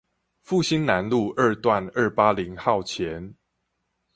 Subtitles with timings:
[0.43, 3.35] 復興南路二段二八〇號前